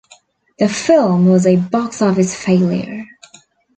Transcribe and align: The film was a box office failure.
The 0.57 0.67
film 0.67 1.27
was 1.27 1.45
a 1.45 1.57
box 1.57 2.01
office 2.01 2.35
failure. 2.35 3.05